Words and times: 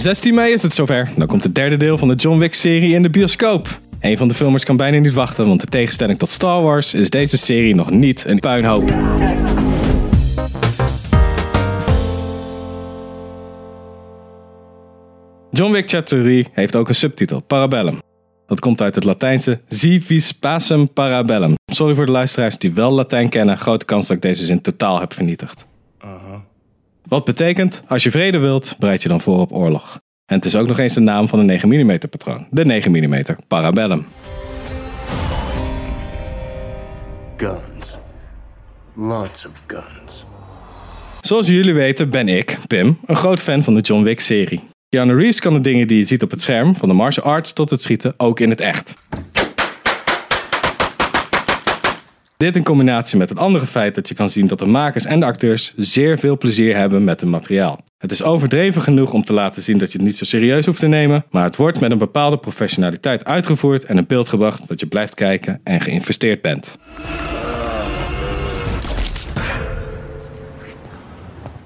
16 0.00 0.34
mei 0.34 0.52
is 0.52 0.62
het 0.62 0.74
zover. 0.74 1.10
Dan 1.16 1.26
komt 1.26 1.42
het 1.42 1.54
derde 1.54 1.76
deel 1.76 1.98
van 1.98 2.08
de 2.08 2.14
John 2.14 2.38
Wick-serie 2.38 2.94
in 2.94 3.02
de 3.02 3.10
bioscoop. 3.10 3.80
Een 4.00 4.18
van 4.18 4.28
de 4.28 4.34
filmers 4.34 4.64
kan 4.64 4.76
bijna 4.76 4.98
niet 4.98 5.12
wachten, 5.12 5.46
want 5.46 5.62
in 5.62 5.68
tegenstelling 5.68 6.18
tot 6.18 6.28
Star 6.28 6.62
Wars 6.62 6.94
is 6.94 7.10
deze 7.10 7.38
serie 7.38 7.74
nog 7.74 7.90
niet 7.90 8.24
een 8.24 8.38
puinhoop. 8.38 8.88
John 15.50 15.72
Wick 15.72 15.90
Chapter 15.90 16.22
3 16.22 16.46
heeft 16.52 16.76
ook 16.76 16.88
een 16.88 16.94
subtitel, 16.94 17.40
Parabellum. 17.40 17.98
Dat 18.46 18.60
komt 18.60 18.80
uit 18.82 18.94
het 18.94 19.04
Latijnse 19.04 19.60
Zivis 19.68 20.32
Pacem 20.32 20.92
Parabellum. 20.92 21.54
Sorry 21.72 21.94
voor 21.94 22.06
de 22.06 22.12
luisteraars 22.12 22.58
die 22.58 22.72
wel 22.72 22.90
Latijn 22.90 23.28
kennen, 23.28 23.58
grote 23.58 23.84
kans 23.84 24.06
dat 24.06 24.16
ik 24.16 24.22
deze 24.22 24.44
zin 24.44 24.60
totaal 24.60 25.00
heb 25.00 25.12
vernietigd. 25.12 25.66
Wat 27.08 27.24
betekent, 27.24 27.82
als 27.88 28.02
je 28.02 28.10
vrede 28.10 28.38
wilt, 28.38 28.76
bereid 28.78 29.02
je 29.02 29.08
dan 29.08 29.20
voor 29.20 29.38
op 29.38 29.52
oorlog. 29.52 29.98
En 30.26 30.36
het 30.36 30.44
is 30.44 30.56
ook 30.56 30.66
nog 30.66 30.78
eens 30.78 30.94
de 30.94 31.00
naam 31.00 31.28
van 31.28 31.38
een 31.38 31.46
9 31.46 31.68
mm 31.68 31.98
patroon, 31.98 32.46
de 32.50 32.64
9 32.64 32.90
mm 32.90 33.24
Parabellum. 33.48 34.06
Guns. 37.36 37.98
Lots 38.94 39.46
of 39.46 39.62
guns. 39.66 40.24
Zoals 41.20 41.48
jullie 41.48 41.74
weten 41.74 42.10
ben 42.10 42.28
ik, 42.28 42.58
Pim, 42.66 42.98
een 43.06 43.16
groot 43.16 43.40
fan 43.40 43.62
van 43.62 43.74
de 43.74 43.80
John 43.80 44.02
Wick 44.02 44.20
serie. 44.20 44.60
Keanu 44.88 45.14
Reeves 45.14 45.40
kan 45.40 45.52
de 45.52 45.60
dingen 45.60 45.86
die 45.86 45.96
je 45.96 46.02
ziet 46.02 46.22
op 46.22 46.30
het 46.30 46.42
scherm, 46.42 46.76
van 46.76 46.88
de 46.88 46.94
martial 46.94 47.26
arts 47.26 47.52
tot 47.52 47.70
het 47.70 47.82
schieten, 47.82 48.14
ook 48.16 48.40
in 48.40 48.50
het 48.50 48.60
echt. 48.60 48.96
Dit 52.40 52.56
in 52.56 52.64
combinatie 52.64 53.18
met 53.18 53.28
het 53.28 53.38
andere 53.38 53.66
feit 53.66 53.94
dat 53.94 54.08
je 54.08 54.14
kan 54.14 54.30
zien 54.30 54.46
dat 54.46 54.58
de 54.58 54.66
makers 54.66 55.04
en 55.04 55.20
de 55.20 55.26
acteurs 55.26 55.72
zeer 55.76 56.18
veel 56.18 56.38
plezier 56.38 56.76
hebben 56.76 57.04
met 57.04 57.20
het 57.20 57.30
materiaal. 57.30 57.80
Het 57.98 58.10
is 58.10 58.22
overdreven 58.22 58.82
genoeg 58.82 59.12
om 59.12 59.24
te 59.24 59.32
laten 59.32 59.62
zien 59.62 59.78
dat 59.78 59.92
je 59.92 59.98
het 59.98 60.06
niet 60.06 60.16
zo 60.16 60.24
serieus 60.24 60.66
hoeft 60.66 60.78
te 60.78 60.86
nemen, 60.86 61.24
maar 61.30 61.44
het 61.44 61.56
wordt 61.56 61.80
met 61.80 61.90
een 61.90 61.98
bepaalde 61.98 62.38
professionaliteit 62.38 63.24
uitgevoerd 63.24 63.84
en 63.84 63.96
een 63.96 64.06
beeld 64.06 64.28
gebracht 64.28 64.68
dat 64.68 64.80
je 64.80 64.86
blijft 64.86 65.14
kijken 65.14 65.60
en 65.64 65.80
geïnvesteerd 65.80 66.40
bent. 66.40 66.78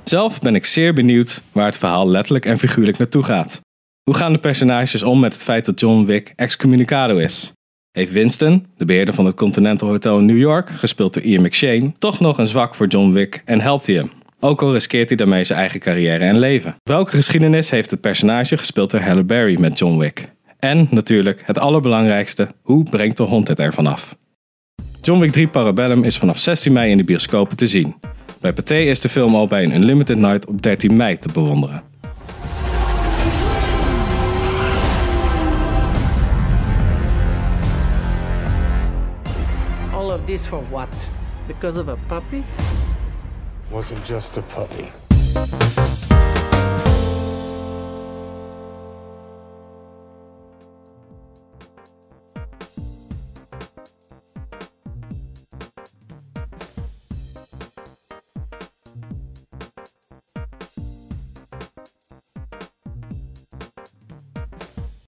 Zelf 0.04 0.38
ben 0.38 0.54
ik 0.54 0.64
zeer 0.64 0.94
benieuwd 0.94 1.42
waar 1.52 1.66
het 1.66 1.78
verhaal 1.78 2.08
letterlijk 2.08 2.46
en 2.46 2.58
figuurlijk 2.58 2.98
naartoe 2.98 3.22
gaat. 3.22 3.60
Hoe 4.02 4.14
gaan 4.14 4.32
de 4.32 4.38
personages 4.38 5.02
om 5.02 5.20
met 5.20 5.32
het 5.32 5.42
feit 5.42 5.64
dat 5.64 5.80
John 5.80 6.04
Wick 6.04 6.32
excommunicado 6.36 7.16
is? 7.16 7.52
Heeft 7.94 8.12
Winston, 8.12 8.66
de 8.76 8.84
beheerder 8.84 9.14
van 9.14 9.26
het 9.26 9.34
Continental 9.34 9.88
Hotel 9.88 10.18
in 10.18 10.26
New 10.26 10.38
York, 10.38 10.70
gespeeld 10.70 11.14
door 11.14 11.22
Ian 11.22 11.42
McShane, 11.42 11.92
toch 11.98 12.20
nog 12.20 12.38
een 12.38 12.46
zwak 12.46 12.74
voor 12.74 12.86
John 12.86 13.12
Wick 13.12 13.42
en 13.44 13.60
helpt 13.60 13.86
hij 13.86 13.96
hem? 13.96 14.10
Ook 14.40 14.62
al 14.62 14.72
riskeert 14.72 15.08
hij 15.08 15.16
daarmee 15.16 15.44
zijn 15.44 15.58
eigen 15.58 15.80
carrière 15.80 16.24
en 16.24 16.38
leven. 16.38 16.76
Welke 16.82 17.16
geschiedenis 17.16 17.70
heeft 17.70 17.90
het 17.90 18.00
personage 18.00 18.56
gespeeld 18.56 18.90
door 18.90 19.00
Halle 19.00 19.22
Berry 19.22 19.60
met 19.60 19.78
John 19.78 19.98
Wick? 19.98 20.22
En 20.58 20.86
natuurlijk, 20.90 21.42
het 21.44 21.58
allerbelangrijkste, 21.58 22.48
hoe 22.62 22.84
brengt 22.84 23.16
de 23.16 23.22
hond 23.22 23.48
het 23.48 23.58
ervan 23.58 23.86
af? 23.86 24.16
John 25.00 25.20
Wick 25.20 25.32
3 25.32 25.48
Parabellum 25.48 26.04
is 26.04 26.18
vanaf 26.18 26.38
16 26.38 26.72
mei 26.72 26.90
in 26.90 26.96
de 26.96 27.04
bioscopen 27.04 27.56
te 27.56 27.66
zien. 27.66 27.94
Bij 28.40 28.52
Pathé 28.52 28.76
is 28.76 29.00
de 29.00 29.08
film 29.08 29.34
al 29.34 29.46
bij 29.46 29.64
een 29.64 29.74
Unlimited 29.74 30.18
Night 30.18 30.46
op 30.46 30.62
13 30.62 30.96
mei 30.96 31.18
te 31.18 31.28
bewonderen. 31.32 31.82
All 40.04 40.12
of 40.12 40.26
this 40.26 40.44
for 40.44 40.60
what? 40.60 40.90
Because 41.48 41.78
of 41.78 41.88
a 41.88 41.96
puppy? 42.12 42.44
Wasn't 43.70 44.04
just 44.04 44.36
a 44.36 44.42
puppy. 44.42 44.92